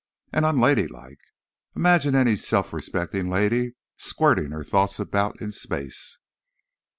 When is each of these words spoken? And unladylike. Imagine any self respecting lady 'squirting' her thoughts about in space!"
And 0.33 0.45
unladylike. 0.47 1.19
Imagine 1.75 2.15
any 2.15 2.35
self 2.35 2.73
respecting 2.73 3.29
lady 3.29 3.75
'squirting' 3.97 4.49
her 4.49 4.63
thoughts 4.63 4.97
about 4.97 5.39
in 5.39 5.51
space!" 5.51 6.17